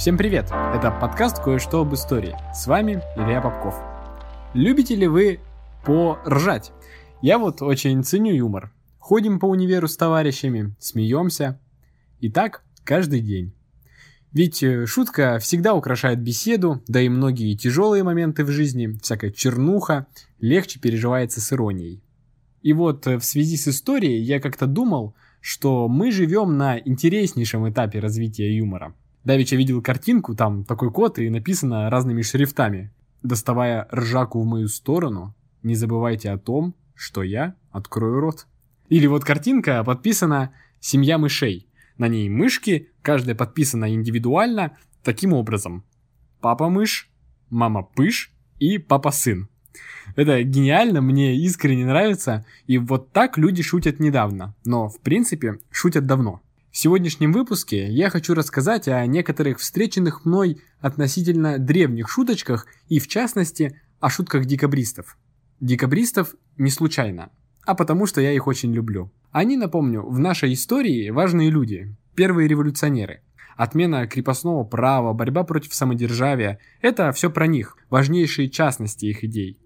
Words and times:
Всем 0.00 0.16
привет! 0.16 0.46
Это 0.46 0.96
подкаст 0.98 1.44
«Кое-что 1.44 1.82
об 1.82 1.92
истории». 1.92 2.34
С 2.54 2.66
вами 2.66 3.02
Илья 3.16 3.42
Попков. 3.42 3.78
Любите 4.54 4.94
ли 4.94 5.06
вы 5.06 5.40
поржать? 5.84 6.72
Я 7.20 7.36
вот 7.36 7.60
очень 7.60 8.02
ценю 8.02 8.32
юмор. 8.34 8.72
Ходим 8.98 9.38
по 9.38 9.44
универу 9.44 9.88
с 9.88 9.98
товарищами, 9.98 10.74
смеемся. 10.78 11.60
И 12.18 12.30
так 12.30 12.64
каждый 12.82 13.20
день. 13.20 13.52
Ведь 14.32 14.62
э, 14.62 14.86
шутка 14.86 15.38
всегда 15.38 15.74
украшает 15.74 16.22
беседу, 16.22 16.82
да 16.88 17.02
и 17.02 17.10
многие 17.10 17.54
тяжелые 17.54 18.02
моменты 18.02 18.46
в 18.46 18.48
жизни, 18.48 18.96
всякая 19.02 19.30
чернуха, 19.30 20.06
легче 20.38 20.80
переживается 20.80 21.42
с 21.42 21.52
иронией. 21.52 22.02
И 22.62 22.72
вот 22.72 23.06
э, 23.06 23.18
в 23.18 23.22
связи 23.22 23.58
с 23.58 23.68
историей 23.68 24.22
я 24.22 24.40
как-то 24.40 24.64
думал, 24.64 25.14
что 25.42 25.88
мы 25.88 26.10
живем 26.10 26.56
на 26.56 26.78
интереснейшем 26.78 27.68
этапе 27.68 27.98
развития 27.98 28.56
юмора– 28.56 28.94
Давича 29.24 29.56
видел 29.56 29.82
картинку, 29.82 30.34
там 30.34 30.64
такой 30.64 30.90
код, 30.90 31.18
и 31.18 31.28
написано 31.28 31.90
разными 31.90 32.22
шрифтами. 32.22 32.90
Доставая 33.22 33.86
ржаку 33.92 34.40
в 34.40 34.46
мою 34.46 34.68
сторону, 34.68 35.34
не 35.62 35.74
забывайте 35.74 36.30
о 36.30 36.38
том, 36.38 36.74
что 36.94 37.22
я 37.22 37.54
открою 37.70 38.20
рот. 38.20 38.46
Или 38.88 39.06
вот 39.06 39.24
картинка 39.24 39.84
подписана 39.84 40.52
«Семья 40.80 41.18
мышей». 41.18 41.68
На 41.98 42.08
ней 42.08 42.30
мышки, 42.30 42.88
каждая 43.02 43.34
подписана 43.34 43.92
индивидуально, 43.92 44.78
таким 45.02 45.34
образом. 45.34 45.84
Папа-мышь, 46.40 47.10
мама-пыш 47.50 48.32
и 48.58 48.78
папа-сын. 48.78 49.48
Это 50.16 50.42
гениально, 50.42 51.02
мне 51.02 51.36
искренне 51.36 51.84
нравится, 51.84 52.46
и 52.66 52.78
вот 52.78 53.12
так 53.12 53.36
люди 53.38 53.62
шутят 53.62 54.00
недавно, 54.00 54.54
но 54.64 54.88
в 54.88 55.00
принципе 55.00 55.58
шутят 55.70 56.06
давно. 56.06 56.40
В 56.70 56.78
сегодняшнем 56.78 57.32
выпуске 57.32 57.88
я 57.88 58.10
хочу 58.10 58.32
рассказать 58.32 58.86
о 58.86 59.04
некоторых 59.04 59.58
встреченных 59.58 60.24
мной 60.24 60.62
относительно 60.80 61.58
древних 61.58 62.08
шуточках 62.08 62.66
и 62.88 63.00
в 63.00 63.08
частности 63.08 63.80
о 63.98 64.08
шутках 64.08 64.44
декабристов. 64.44 65.18
Декабристов 65.58 66.36
не 66.58 66.70
случайно, 66.70 67.30
а 67.66 67.74
потому 67.74 68.06
что 68.06 68.20
я 68.20 68.32
их 68.32 68.46
очень 68.46 68.72
люблю. 68.72 69.10
Они, 69.32 69.56
напомню, 69.56 70.02
в 70.02 70.20
нашей 70.20 70.52
истории 70.52 71.10
важные 71.10 71.50
люди, 71.50 71.96
первые 72.14 72.46
революционеры. 72.46 73.22
Отмена 73.56 74.06
крепостного 74.06 74.62
права, 74.62 75.12
борьба 75.12 75.42
против 75.42 75.74
самодержавия– 75.74 76.60
это 76.82 77.10
все 77.10 77.30
про 77.30 77.48
них, 77.48 77.76
важнейшие 77.90 78.48
частности 78.48 79.06
их 79.06 79.24
идей. 79.24 79.59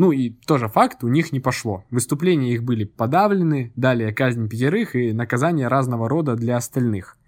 Ну 0.00 0.12
и 0.12 0.30
тоже 0.30 0.68
факт, 0.68 1.04
у 1.04 1.08
них 1.08 1.30
не 1.30 1.40
пошло. 1.40 1.84
Выступления 1.90 2.54
их 2.54 2.64
были 2.64 2.84
подавлены, 2.84 3.70
далее 3.76 4.14
казнь 4.14 4.48
пятерых 4.48 4.96
и 4.96 5.12
наказание 5.12 5.68
разного 5.68 6.08
рода 6.08 6.36
для 6.36 6.56
остальных. 6.56 7.18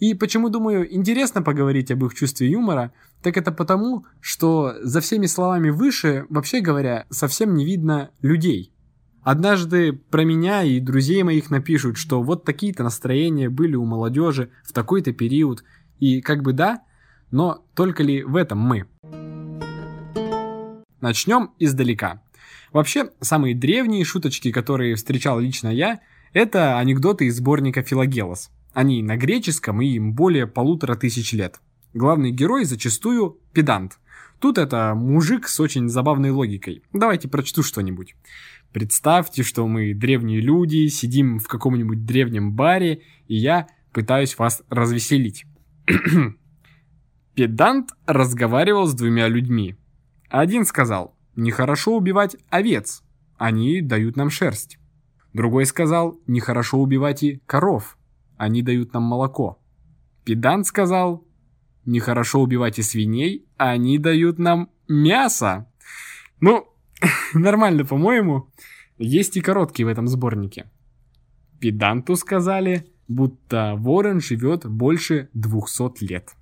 И 0.00 0.12
почему, 0.12 0.50
думаю, 0.50 0.94
интересно 0.94 1.40
поговорить 1.40 1.90
об 1.90 2.04
их 2.04 2.12
чувстве 2.12 2.50
юмора, 2.50 2.92
так 3.22 3.38
это 3.38 3.52
потому, 3.52 4.04
что 4.20 4.74
за 4.82 5.00
всеми 5.00 5.24
словами 5.24 5.70
выше, 5.70 6.26
вообще 6.28 6.60
говоря, 6.60 7.06
совсем 7.08 7.54
не 7.54 7.64
видно 7.64 8.10
людей. 8.20 8.70
Однажды 9.22 9.94
про 9.94 10.22
меня 10.22 10.62
и 10.62 10.78
друзей 10.78 11.22
моих 11.22 11.48
напишут, 11.48 11.96
что 11.96 12.22
вот 12.22 12.44
такие-то 12.44 12.82
настроения 12.82 13.48
были 13.48 13.76
у 13.76 13.86
молодежи 13.86 14.50
в 14.62 14.74
такой-то 14.74 15.14
период, 15.14 15.64
и 16.00 16.20
как 16.20 16.42
бы 16.42 16.52
да, 16.52 16.82
но 17.30 17.64
только 17.74 18.02
ли 18.02 18.22
в 18.22 18.36
этом 18.36 18.58
мы? 18.58 18.84
Начнем 21.00 21.50
издалека. 21.58 22.22
Вообще, 22.72 23.10
самые 23.20 23.54
древние 23.54 24.04
шуточки, 24.04 24.52
которые 24.52 24.94
встречал 24.94 25.40
лично 25.40 25.68
я, 25.68 26.00
это 26.32 26.78
анекдоты 26.78 27.26
из 27.26 27.36
сборника 27.36 27.82
Филагелос. 27.82 28.50
Они 28.72 29.02
на 29.02 29.16
греческом 29.16 29.80
и 29.80 29.88
им 29.88 30.14
более 30.14 30.46
полутора 30.46 30.94
тысяч 30.94 31.32
лет. 31.32 31.60
Главный 31.92 32.30
герой 32.30 32.64
зачастую 32.64 33.38
педант. 33.52 33.98
Тут 34.38 34.58
это 34.58 34.94
мужик 34.94 35.48
с 35.48 35.58
очень 35.58 35.88
забавной 35.88 36.30
логикой. 36.30 36.82
Давайте 36.92 37.28
прочту 37.28 37.62
что-нибудь. 37.62 38.14
Представьте, 38.72 39.42
что 39.42 39.66
мы 39.66 39.92
древние 39.92 40.40
люди, 40.40 40.86
сидим 40.86 41.40
в 41.40 41.48
каком-нибудь 41.48 42.06
древнем 42.06 42.52
баре, 42.52 43.02
и 43.26 43.34
я 43.34 43.66
пытаюсь 43.92 44.38
вас 44.38 44.62
развеселить. 44.70 45.44
Педант 47.34 47.90
разговаривал 48.06 48.86
с 48.86 48.94
двумя 48.94 49.26
людьми. 49.26 49.76
Один 50.30 50.64
сказал, 50.64 51.16
нехорошо 51.34 51.96
убивать 51.96 52.36
овец, 52.50 53.02
они 53.36 53.82
дают 53.82 54.16
нам 54.16 54.30
шерсть. 54.30 54.78
Другой 55.32 55.66
сказал, 55.66 56.20
нехорошо 56.28 56.78
убивать 56.78 57.24
и 57.24 57.42
коров, 57.46 57.98
они 58.36 58.62
дают 58.62 58.94
нам 58.94 59.02
молоко. 59.02 59.60
Педант 60.24 60.66
сказал, 60.66 61.26
нехорошо 61.84 62.40
убивать 62.40 62.78
и 62.78 62.82
свиней, 62.82 63.44
они 63.56 63.98
дают 63.98 64.38
нам 64.38 64.70
мясо. 64.86 65.68
Ну, 66.38 66.68
нормально, 67.34 67.84
по-моему. 67.84 68.48
Есть 68.98 69.36
и 69.36 69.40
короткие 69.40 69.86
в 69.86 69.88
этом 69.88 70.06
сборнике. 70.06 70.70
Педанту 71.58 72.14
сказали, 72.14 72.86
будто 73.08 73.74
ворон 73.76 74.20
живет 74.20 74.64
больше 74.64 75.28
200 75.34 76.04
лет. 76.04 76.36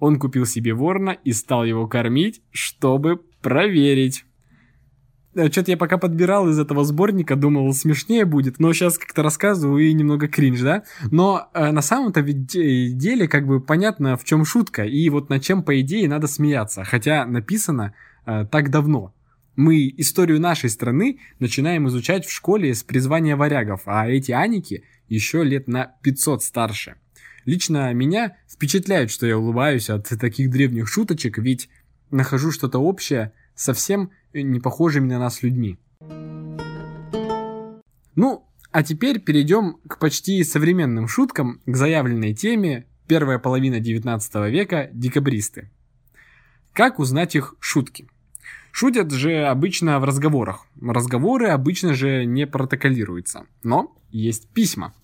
Он 0.00 0.18
купил 0.18 0.46
себе 0.46 0.74
ворона 0.74 1.10
и 1.10 1.32
стал 1.32 1.64
его 1.64 1.86
кормить, 1.86 2.42
чтобы 2.50 3.20
проверить. 3.42 4.24
Э, 5.34 5.50
Что-то 5.50 5.70
я 5.70 5.76
пока 5.76 5.98
подбирал 5.98 6.48
из 6.48 6.58
этого 6.58 6.84
сборника, 6.84 7.36
думал, 7.36 7.72
смешнее 7.72 8.24
будет, 8.24 8.58
но 8.58 8.72
сейчас 8.72 8.98
как-то 8.98 9.22
рассказываю 9.22 9.86
и 9.86 9.92
немного 9.92 10.26
кринж, 10.26 10.60
да? 10.60 10.82
Но 11.10 11.48
э, 11.52 11.70
на 11.70 11.82
самом-то 11.82 12.22
деле 12.22 13.28
как 13.28 13.46
бы 13.46 13.60
понятно, 13.60 14.16
в 14.16 14.24
чем 14.24 14.44
шутка, 14.44 14.84
и 14.84 15.08
вот 15.10 15.28
над 15.28 15.42
чем, 15.42 15.62
по 15.62 15.80
идее, 15.80 16.08
надо 16.08 16.26
смеяться, 16.26 16.84
хотя 16.84 17.26
написано 17.26 17.94
э, 18.26 18.46
так 18.50 18.70
давно. 18.70 19.14
Мы 19.56 19.92
историю 19.98 20.40
нашей 20.40 20.70
страны 20.70 21.18
начинаем 21.38 21.86
изучать 21.88 22.24
в 22.24 22.32
школе 22.32 22.74
с 22.74 22.82
призвания 22.82 23.36
варягов, 23.36 23.82
а 23.84 24.08
эти 24.08 24.32
аники 24.32 24.84
еще 25.08 25.44
лет 25.44 25.68
на 25.68 25.96
500 26.02 26.42
старше. 26.42 26.94
Лично 27.44 27.92
меня 27.92 28.36
впечатляет, 28.48 29.10
что 29.10 29.26
я 29.26 29.38
улыбаюсь 29.38 29.90
от 29.90 30.08
таких 30.08 30.50
древних 30.50 30.88
шуточек, 30.88 31.38
ведь 31.38 31.68
нахожу 32.10 32.50
что-то 32.50 32.78
общее 32.78 33.32
совсем 33.54 34.10
не 34.32 34.60
похожими 34.60 35.08
на 35.08 35.18
нас 35.18 35.42
людьми. 35.42 35.78
Ну, 38.14 38.44
а 38.72 38.82
теперь 38.82 39.20
перейдем 39.20 39.78
к 39.88 39.98
почти 39.98 40.42
современным 40.44 41.08
шуткам, 41.08 41.60
к 41.66 41.76
заявленной 41.76 42.34
теме 42.34 42.86
первая 43.06 43.38
половина 43.38 43.80
19 43.80 44.34
века– 44.50 44.88
декабристы. 44.92 45.70
Как 46.72 47.00
узнать 47.00 47.34
их 47.34 47.56
шутки? 47.58 48.08
Шутят 48.70 49.10
же 49.10 49.46
обычно 49.46 49.98
в 49.98 50.04
разговорах. 50.04 50.66
Разговоры 50.80 51.48
обычно 51.48 51.94
же 51.94 52.24
не 52.24 52.46
протоколируются. 52.46 53.46
Но 53.64 53.96
есть 54.10 54.48
письма. 54.50 54.94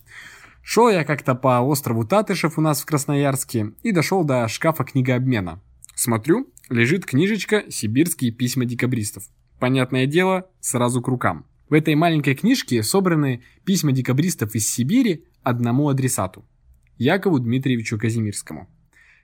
Шел 0.69 0.88
я 0.88 1.04
как-то 1.04 1.37
по 1.37 1.60
острову 1.60 2.04
Татышев 2.04 2.59
у 2.59 2.60
нас 2.60 2.82
в 2.82 2.87
Красноярске 2.87 3.71
и 3.84 3.93
дошел 3.93 4.25
до 4.25 4.49
шкафа 4.49 4.82
книгообмена. 4.82 5.62
Смотрю, 5.94 6.53
лежит 6.69 7.06
книжечка 7.06 7.62
«Сибирские 7.71 8.32
письма 8.32 8.65
декабристов». 8.65 9.28
Понятное 9.60 10.06
дело, 10.06 10.50
сразу 10.59 11.00
к 11.00 11.06
рукам. 11.06 11.47
В 11.69 11.75
этой 11.75 11.94
маленькой 11.94 12.34
книжке 12.34 12.82
собраны 12.82 13.44
письма 13.65 13.93
декабристов 13.93 14.56
из 14.56 14.69
Сибири 14.69 15.22
одному 15.44 15.88
адресату– 15.88 16.44
Якову 16.98 17.38
Дмитриевичу 17.38 17.97
Казимирскому. 17.97 18.69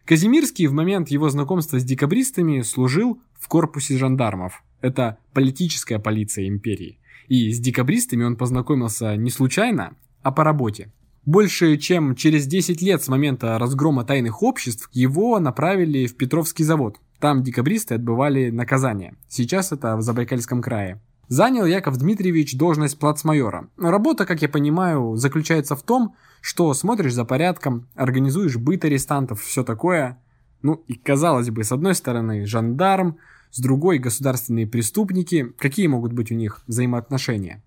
Казимирский 0.04 0.68
в 0.68 0.72
момент 0.72 1.08
его 1.08 1.28
знакомства 1.28 1.80
с 1.80 1.84
декабристами 1.84 2.60
служил 2.60 3.20
в 3.34 3.48
корпусе 3.48 3.98
жандармов. 3.98 4.62
Это 4.80 5.18
политическая 5.32 5.98
полиция 5.98 6.46
империи. 6.46 7.00
И 7.26 7.50
с 7.50 7.58
декабристами 7.58 8.22
он 8.22 8.36
познакомился 8.36 9.16
не 9.16 9.30
случайно, 9.30 9.96
а 10.22 10.30
по 10.30 10.44
работе. 10.44 10.92
Больше 11.24 11.76
чем 11.76 12.16
через 12.16 12.46
10 12.46 12.82
лет 12.82 13.02
с 13.02 13.08
момента 13.08 13.56
разгрома 13.56 14.04
тайных 14.04 14.42
обществ 14.42 14.88
его 14.92 15.38
направили 15.38 16.06
в 16.06 16.16
Петровский 16.16 16.64
завод. 16.64 16.96
Там 17.20 17.44
декабристы 17.44 17.94
отбывали 17.94 18.50
наказание. 18.50 19.14
Сейчас 19.28 19.70
это 19.70 19.96
в 19.96 20.02
Забайкальском 20.02 20.60
крае. 20.60 21.00
Занял 21.28 21.64
Яков 21.64 21.96
Дмитриевич 21.96 22.56
должность 22.56 22.98
плацмайора. 22.98 23.68
Работа, 23.78 24.26
как 24.26 24.42
я 24.42 24.48
понимаю, 24.48 25.14
заключается 25.14 25.76
в 25.76 25.82
том, 25.82 26.16
что 26.40 26.74
смотришь 26.74 27.14
за 27.14 27.24
порядком, 27.24 27.88
организуешь 27.94 28.56
быт 28.56 28.84
арестантов, 28.84 29.40
все 29.40 29.62
такое. 29.62 30.20
Ну 30.62 30.82
и 30.88 30.94
казалось 30.94 31.50
бы, 31.50 31.62
с 31.62 31.70
одной 31.70 31.94
стороны 31.94 32.46
жандарм, 32.46 33.18
с 33.52 33.60
другой 33.60 33.98
государственные 33.98 34.66
преступники. 34.66 35.52
Какие 35.56 35.86
могут 35.86 36.12
быть 36.12 36.32
у 36.32 36.34
них 36.34 36.64
взаимоотношения? 36.66 37.62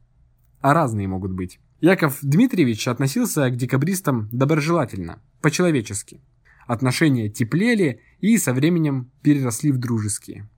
А 0.59 0.73
разные 0.73 1.07
могут 1.07 1.31
быть. 1.31 1.59
Яков 1.81 2.19
Дмитриевич 2.21 2.87
относился 2.87 3.49
к 3.49 3.57
декабристам 3.57 4.29
доброжелательно, 4.31 5.21
по-человечески. 5.41 6.21
Отношения 6.67 7.29
теплели 7.29 7.99
и 8.21 8.37
со 8.37 8.53
временем 8.53 9.11
переросли 9.21 9.71
в 9.71 9.77
дружеские. 9.77 10.49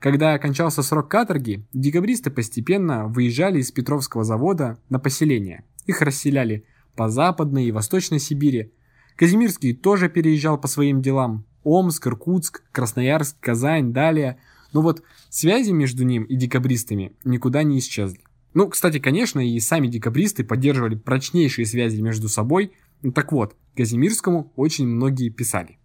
Когда 0.00 0.34
окончался 0.34 0.82
срок 0.82 1.08
каторги, 1.08 1.64
декабристы 1.72 2.30
постепенно 2.30 3.06
выезжали 3.06 3.60
из 3.60 3.70
Петровского 3.70 4.24
завода 4.24 4.78
на 4.90 4.98
поселение. 4.98 5.64
Их 5.86 6.02
расселяли 6.02 6.66
по 6.96 7.08
Западной 7.08 7.66
и 7.66 7.72
Восточной 7.72 8.18
Сибири. 8.18 8.72
Казимирский 9.16 9.72
тоже 9.72 10.08
переезжал 10.08 10.58
по 10.58 10.68
своим 10.68 11.00
делам. 11.00 11.46
Омск, 11.62 12.08
Иркутск, 12.08 12.64
Красноярск, 12.72 13.38
Казань, 13.40 13.92
далее. 13.92 14.38
Но 14.72 14.82
вот 14.82 15.02
связи 15.30 15.70
между 15.70 16.04
ним 16.04 16.24
и 16.24 16.36
декабристами 16.36 17.12
никуда 17.24 17.62
не 17.62 17.78
исчезли. 17.78 18.23
Ну, 18.54 18.68
кстати, 18.68 19.00
конечно, 19.00 19.40
и 19.40 19.58
сами 19.58 19.88
декабристы 19.88 20.44
поддерживали 20.44 20.94
прочнейшие 20.94 21.66
связи 21.66 22.00
между 22.00 22.28
собой. 22.28 22.72
Так 23.14 23.32
вот, 23.32 23.56
Казимирскому 23.76 24.52
очень 24.54 24.86
многие 24.86 25.28
писали. 25.28 25.78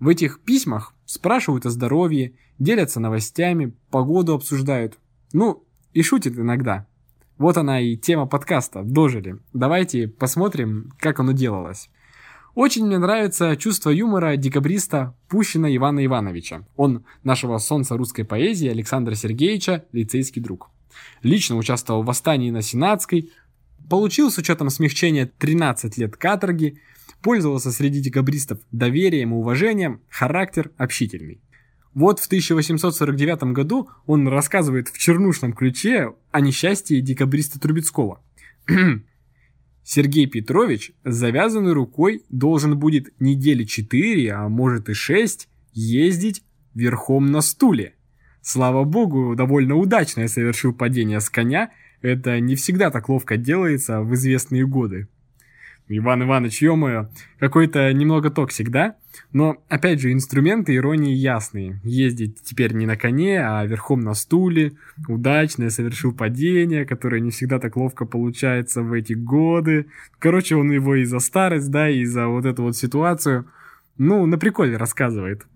В 0.00 0.08
этих 0.08 0.40
письмах 0.40 0.94
спрашивают 1.06 1.66
о 1.66 1.70
здоровье, 1.70 2.34
делятся 2.58 3.00
новостями, 3.00 3.74
погоду 3.90 4.34
обсуждают. 4.34 4.98
Ну, 5.32 5.64
и 5.94 6.02
шутят 6.02 6.36
иногда. 6.36 6.86
Вот 7.38 7.56
она 7.56 7.80
и 7.80 7.96
тема 7.96 8.26
подкаста 8.26 8.82
«Дожили». 8.82 9.38
Давайте 9.52 10.08
посмотрим, 10.08 10.92
как 10.98 11.20
оно 11.20 11.30
делалось. 11.30 11.88
Очень 12.56 12.86
мне 12.86 12.98
нравится 12.98 13.56
чувство 13.56 13.90
юмора 13.90 14.36
декабриста 14.36 15.14
Пущина 15.28 15.74
Ивана 15.76 16.04
Ивановича. 16.04 16.66
Он 16.76 17.04
нашего 17.22 17.58
солнца 17.58 17.96
русской 17.96 18.24
поэзии 18.24 18.68
Александра 18.68 19.14
Сергеевича, 19.14 19.84
лицейский 19.92 20.42
друг. 20.42 20.70
Лично 21.22 21.56
участвовал 21.56 22.02
в 22.02 22.06
восстании 22.06 22.50
на 22.50 22.62
Сенатской, 22.62 23.30
получил 23.88 24.30
с 24.30 24.38
учетом 24.38 24.70
смягчения 24.70 25.30
13 25.38 25.96
лет 25.98 26.16
каторги, 26.16 26.80
пользовался 27.22 27.72
среди 27.72 28.00
декабристов 28.00 28.58
доверием 28.70 29.32
и 29.32 29.36
уважением, 29.36 30.00
характер 30.08 30.70
общительный. 30.76 31.40
Вот 31.94 32.20
в 32.20 32.26
1849 32.26 33.54
году 33.54 33.88
он 34.06 34.28
рассказывает 34.28 34.88
в 34.88 34.98
чернушном 34.98 35.52
ключе 35.52 36.14
о 36.30 36.40
несчастье 36.40 37.00
декабриста 37.00 37.58
Трубецкого. 37.58 38.22
Сергей 39.82 40.26
Петрович 40.26 40.92
с 41.04 41.14
завязанной 41.14 41.72
рукой 41.72 42.22
должен 42.28 42.78
будет 42.78 43.08
недели 43.20 43.64
4, 43.64 44.32
а 44.32 44.48
может 44.48 44.88
и 44.90 44.92
6 44.92 45.48
ездить 45.72 46.42
верхом 46.74 47.26
на 47.26 47.40
стуле. 47.40 47.94
Слава 48.42 48.84
богу, 48.84 49.34
довольно 49.36 49.76
удачно 49.76 50.22
я 50.22 50.28
совершил 50.28 50.72
падение 50.72 51.20
с 51.20 51.28
коня. 51.28 51.70
Это 52.00 52.40
не 52.40 52.54
всегда 52.54 52.90
так 52.90 53.08
ловко 53.08 53.36
делается 53.36 54.00
в 54.00 54.14
известные 54.14 54.66
годы. 54.66 55.08
Иван 55.90 56.22
Иванович, 56.22 56.62
ё 56.62 57.08
какой-то 57.38 57.90
немного 57.94 58.30
токсик, 58.30 58.68
да? 58.68 58.96
Но, 59.32 59.62
опять 59.68 60.00
же, 60.00 60.12
инструменты 60.12 60.74
иронии 60.74 61.14
ясные. 61.14 61.80
Ездить 61.82 62.42
теперь 62.42 62.74
не 62.74 62.84
на 62.84 62.96
коне, 62.96 63.40
а 63.40 63.64
верхом 63.64 64.00
на 64.00 64.12
стуле. 64.14 64.72
Удачно 65.08 65.64
я 65.64 65.70
совершил 65.70 66.12
падение, 66.12 66.84
которое 66.84 67.20
не 67.20 67.30
всегда 67.30 67.58
так 67.58 67.76
ловко 67.76 68.04
получается 68.04 68.82
в 68.82 68.92
эти 68.92 69.14
годы. 69.14 69.86
Короче, 70.18 70.56
он 70.56 70.70
его 70.70 70.94
и 70.94 71.04
за 71.04 71.20
старость, 71.20 71.70
да, 71.70 71.88
и 71.88 72.04
за 72.04 72.28
вот 72.28 72.44
эту 72.44 72.64
вот 72.64 72.76
ситуацию. 72.76 73.46
Ну, 73.96 74.26
на 74.26 74.38
приколе 74.38 74.76
рассказывает. 74.76 75.46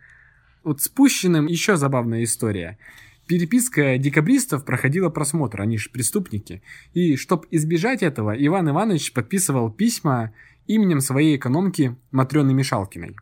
Вот 0.65 0.81
с 0.81 0.87
Пущиным 0.87 1.47
еще 1.47 1.77
забавная 1.77 2.23
история. 2.23 2.79
Переписка 3.27 3.99
декабристов 3.99 4.65
проходила 4.65 5.09
просмотр, 5.09 5.61
они 5.61 5.79
же 5.79 5.91
преступники. 5.91 6.63
И 6.93 7.17
чтобы 7.17 7.47
избежать 7.51 8.03
этого, 8.03 8.33
Иван 8.33 8.69
Иванович 8.71 9.13
подписывал 9.13 9.71
письма 9.71 10.33
именем 10.67 11.01
своей 11.01 11.37
экономки 11.37 11.97
Матрены 12.11 12.55
Мишалкиной. 12.55 13.17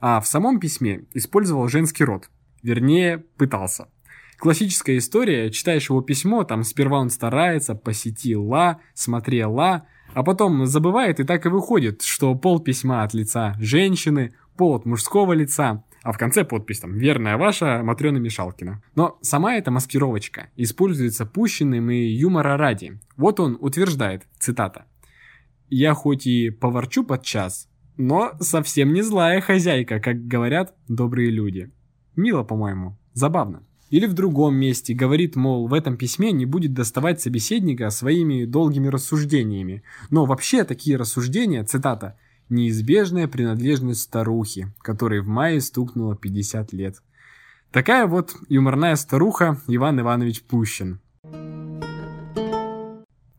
А 0.00 0.20
в 0.20 0.26
самом 0.26 0.60
письме 0.60 1.04
использовал 1.12 1.68
женский 1.68 2.04
род. 2.04 2.30
Вернее, 2.62 3.24
пытался. 3.36 3.88
Классическая 4.38 4.96
история, 4.96 5.50
читаешь 5.50 5.90
его 5.90 6.00
письмо, 6.00 6.44
там 6.44 6.62
сперва 6.62 7.00
он 7.00 7.10
старается, 7.10 7.74
посетила, 7.74 8.80
смотрела, 8.94 9.86
а 10.14 10.22
потом 10.22 10.64
забывает 10.66 11.18
и 11.18 11.24
так 11.24 11.44
и 11.44 11.48
выходит, 11.48 12.02
что 12.02 12.34
пол 12.36 12.60
письма 12.60 13.02
от 13.02 13.14
лица 13.14 13.56
женщины, 13.58 14.32
пол 14.56 14.76
от 14.76 14.86
мужского 14.86 15.32
лица, 15.32 15.82
а 16.02 16.12
в 16.12 16.18
конце 16.18 16.44
подпись 16.44 16.80
там 16.80 16.96
«Верная 16.96 17.36
ваша 17.36 17.82
Матрена 17.82 18.18
Мишалкина». 18.18 18.82
Но 18.94 19.18
сама 19.22 19.54
эта 19.54 19.70
маскировочка 19.70 20.50
используется 20.56 21.26
пущенным 21.26 21.90
и 21.90 21.96
юмора 21.96 22.56
ради. 22.56 23.00
Вот 23.16 23.40
он 23.40 23.56
утверждает, 23.60 24.26
цитата, 24.38 24.86
«Я 25.68 25.94
хоть 25.94 26.26
и 26.26 26.50
поворчу 26.50 27.04
подчас, 27.04 27.68
но 27.96 28.32
совсем 28.40 28.92
не 28.92 29.02
злая 29.02 29.40
хозяйка, 29.40 30.00
как 30.00 30.26
говорят 30.26 30.74
добрые 30.88 31.30
люди». 31.30 31.70
Мило, 32.16 32.42
по-моему, 32.42 32.96
забавно. 33.12 33.62
Или 33.90 34.06
в 34.06 34.12
другом 34.12 34.54
месте 34.54 34.92
говорит, 34.92 35.34
мол, 35.34 35.66
в 35.66 35.72
этом 35.72 35.96
письме 35.96 36.32
не 36.32 36.44
будет 36.44 36.74
доставать 36.74 37.20
собеседника 37.20 37.88
своими 37.90 38.44
долгими 38.44 38.88
рассуждениями. 38.88 39.82
Но 40.10 40.26
вообще 40.26 40.64
такие 40.64 40.96
рассуждения, 40.96 41.64
цитата, 41.64 42.18
неизбежная 42.50 43.28
принадлежность 43.28 44.02
старухи, 44.02 44.72
которой 44.82 45.20
в 45.20 45.26
мае 45.28 45.60
стукнуло 45.60 46.16
50 46.16 46.72
лет. 46.72 47.02
Такая 47.70 48.06
вот 48.06 48.34
юморная 48.48 48.96
старуха 48.96 49.60
Иван 49.66 50.00
Иванович 50.00 50.42
Пущин. 50.42 51.00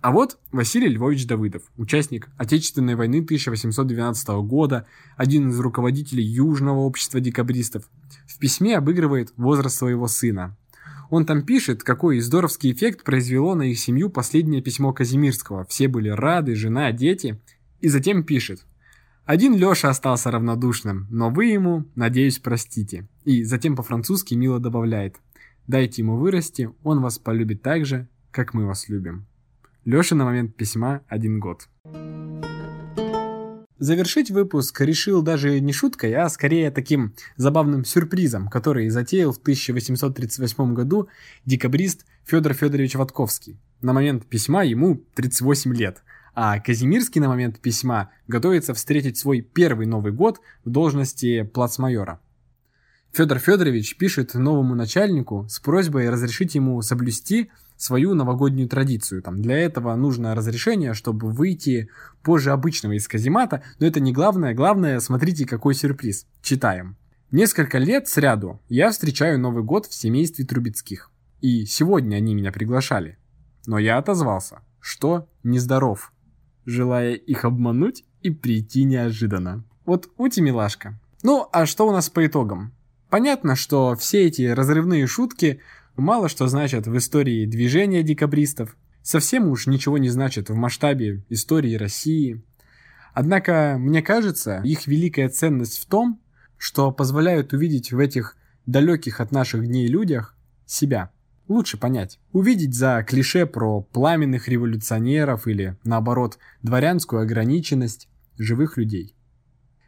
А 0.01 0.11
вот 0.11 0.38
Василий 0.51 0.88
Львович 0.88 1.27
Давыдов, 1.27 1.63
участник 1.75 2.29
Отечественной 2.38 2.95
войны 2.95 3.21
1812 3.21 4.29
года, 4.45 4.85
один 5.17 5.50
из 5.50 5.59
руководителей 5.59 6.23
Южного 6.23 6.79
общества 6.79 7.19
декабристов, 7.19 7.89
в 8.25 8.39
письме 8.39 8.77
обыгрывает 8.77 9.33
возраст 9.35 9.75
своего 9.75 10.07
сына. 10.07 10.56
Он 11.09 11.25
там 11.25 11.41
пишет, 11.41 11.83
какой 11.83 12.19
здоровский 12.19 12.71
эффект 12.71 13.03
произвело 13.03 13.56
на 13.56 13.63
их 13.63 13.79
семью 13.79 14.09
последнее 14.09 14.61
письмо 14.61 14.94
Казимирского. 14.94 15.65
Все 15.65 15.88
были 15.88 16.09
рады, 16.09 16.56
жена, 16.56 16.91
дети. 16.91 17.41
И 17.81 17.88
затем 17.88 18.23
пишет. 18.23 18.65
Один 19.29 19.55
Леша 19.55 19.89
остался 19.89 20.31
равнодушным, 20.31 21.05
но 21.11 21.29
вы 21.29 21.45
ему, 21.45 21.85
надеюсь, 21.93 22.39
простите. 22.39 23.07
И 23.25 23.43
затем 23.43 23.75
по-французски 23.75 24.33
мило 24.33 24.59
добавляет. 24.59 25.17
Дайте 25.67 26.01
ему 26.01 26.17
вырасти, 26.17 26.71
он 26.81 26.99
вас 26.99 27.19
полюбит 27.19 27.61
так 27.61 27.85
же, 27.85 28.07
как 28.31 28.55
мы 28.55 28.65
вас 28.65 28.89
любим. 28.89 29.27
Леша 29.85 30.15
на 30.15 30.25
момент 30.25 30.55
письма 30.55 31.01
один 31.07 31.39
год. 31.39 31.69
Завершить 33.77 34.31
выпуск 34.31 34.81
решил 34.81 35.21
даже 35.21 35.59
не 35.59 35.73
шуткой, 35.73 36.15
а 36.15 36.27
скорее 36.27 36.71
таким 36.71 37.13
забавным 37.35 37.85
сюрпризом, 37.85 38.47
который 38.47 38.89
затеял 38.89 39.31
в 39.31 39.37
1838 39.37 40.73
году 40.73 41.07
декабрист 41.45 42.07
Федор 42.25 42.56
Федорович 42.56 42.95
Ватковский. 42.95 43.59
На 43.80 43.94
момент 43.94 44.25
письма 44.25 44.63
ему 44.63 45.04
38 45.13 45.71
лет– 45.75 46.01
а 46.33 46.59
Казимирский 46.59 47.21
на 47.21 47.28
момент 47.28 47.59
письма 47.59 48.12
готовится 48.28 48.74
встретить 48.74 49.18
свой 49.18 49.42
первый 49.42 49.86
Новый 49.86 50.12
год 50.12 50.40
в 50.64 50.69
должности 50.69 51.44
плацмайора. 51.44 52.19
Федор 53.12 53.40
Федорович 53.40 53.98
пишет 53.98 54.36
новому 54.36 54.76
начальнику 54.76 55.48
с 55.50 55.59
просьбой 55.59 56.09
разрешить 56.09 56.56
ему 56.56 56.81
соблюсти 56.81 57.50
свою 57.76 58.14
новогоднюю 58.14 58.69
традицию. 58.69 59.24
Там, 59.24 59.42
для 59.42 59.57
этого 59.57 59.95
нужно 59.95 60.36
разрешение, 60.36 60.94
чтобы 60.94 61.31
выйти 61.31 61.90
позже 62.21 62.52
обычного 62.52 62.94
из 62.94 63.07
каземата, 63.07 63.64
но 63.80 63.88
это 63.88 64.00
не 64.00 64.14
главное. 64.14 64.54
Главное, 64.54 65.00
смотрите, 65.00 65.45
какой 65.45 65.74
сюрприз. 65.74 66.28
Читаем. 66.42 66.98
Несколько 67.31 67.78
лет 67.78 68.07
сряду 68.07 68.62
я 68.69 68.92
встречаю 68.92 69.40
Новый 69.40 69.64
год 69.64 69.86
в 69.86 69.94
семействе 69.94 70.45
Трубецких. 70.45 71.09
И 71.42 71.66
сегодня 71.66 72.18
они 72.18 72.36
меня 72.36 72.52
приглашали. 72.52 73.18
Но 73.66 73.80
я 73.80 73.98
отозвался, 73.98 74.62
что 74.80 75.30
нездоров 75.44 76.12
желая 76.69 77.14
их 77.14 77.45
обмануть 77.45 78.04
и 78.21 78.30
прийти 78.30 78.83
неожиданно. 78.83 79.64
Вот 79.85 80.09
ути 80.18 80.40
милашка. 80.40 80.99
Ну, 81.23 81.47
а 81.52 81.66
что 81.66 81.88
у 81.88 81.92
нас 81.92 82.09
по 82.09 82.26
итогам? 82.26 82.73
Понятно, 83.09 83.56
что 83.56 83.95
все 83.95 84.26
эти 84.26 84.44
разрывные 84.44 85.07
шутки 85.07 85.61
мало 85.97 86.30
что 86.30 86.47
значат 86.47 86.88
в 86.88 86.95
истории 86.95 87.45
движения 87.45 88.04
декабристов, 88.04 88.78
совсем 89.02 89.47
уж 89.49 89.68
ничего 89.68 89.97
не 89.97 90.09
значат 90.09 90.49
в 90.49 90.56
масштабе 90.56 91.23
истории 91.30 91.76
России. 91.76 92.42
Однако, 93.14 93.76
мне 93.80 94.02
кажется, 94.02 94.61
их 94.64 94.85
великая 94.85 95.30
ценность 95.30 95.80
в 95.80 95.85
том, 95.88 96.21
что 96.57 96.92
позволяют 96.92 97.54
увидеть 97.54 97.92
в 97.92 97.99
этих 97.99 98.38
далеких 98.66 99.19
от 99.19 99.31
наших 99.31 99.66
дней 99.66 99.88
людях 99.88 100.35
себя 100.66 101.11
лучше 101.49 101.77
понять. 101.77 102.19
Увидеть 102.31 102.73
за 102.73 103.03
клише 103.06 103.45
про 103.45 103.81
пламенных 103.81 104.47
революционеров 104.47 105.47
или, 105.47 105.75
наоборот, 105.83 106.37
дворянскую 106.61 107.21
ограниченность 107.21 108.07
живых 108.37 108.77
людей. 108.77 109.15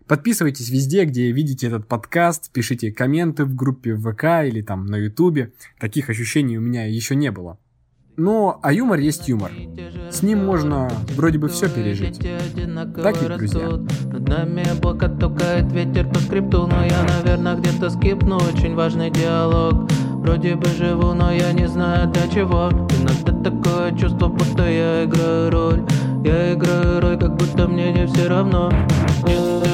Подписывайтесь 0.07 0.69
везде, 0.69 1.05
где 1.05 1.31
видите 1.31 1.67
этот 1.67 1.87
подкаст, 1.87 2.51
пишите 2.51 2.91
комменты 2.91 3.45
в 3.45 3.55
группе 3.55 3.95
ВК 3.95 4.45
или 4.45 4.61
там 4.61 4.85
на 4.85 4.97
Ютубе. 4.97 5.53
Таких 5.79 6.09
ощущений 6.09 6.57
у 6.57 6.61
меня 6.61 6.85
еще 6.85 7.15
не 7.15 7.31
было. 7.31 7.57
Но, 8.17 8.59
а 8.61 8.73
юмор 8.73 8.99
есть 8.99 9.29
юмор. 9.29 9.51
С 10.11 10.21
ним 10.21 10.43
можно 10.43 10.91
вроде 11.15 11.37
бы 11.37 11.47
все 11.47 11.69
пережить. 11.69 12.19
Так 12.19 13.21
ведь, 13.21 13.37
друзья? 13.37 13.67
Над 13.67 14.27
нами 14.27 14.65
облако 14.77 15.07
ветер 15.71 16.09
по 16.09 16.19
скрипту, 16.19 16.67
но 16.67 16.83
я, 16.83 17.03
наверное, 17.03 17.55
где-то 17.55 17.89
скипну 17.89 18.35
очень 18.35 18.75
важный 18.75 19.11
диалог. 19.11 19.89
Вроде 20.21 20.55
бы 20.55 20.69
живу, 20.69 21.13
но 21.13 21.31
я 21.31 21.51
не 21.51 21.67
знаю 21.67 22.07
для 22.09 22.27
чего 22.27 22.69
Иногда 22.69 23.49
такое 23.49 23.91
чувство, 23.97 24.27
будто 24.27 24.69
я 24.69 25.05
играю 25.05 25.49
роль 25.49 25.83
Я 26.23 26.53
играю 26.53 27.01
роль, 27.01 27.17
как 27.17 27.35
будто 27.35 27.67
мне 27.67 27.91
не 27.91 28.05
все 28.05 28.27
равно 28.27 28.71
yeah. 29.23 29.70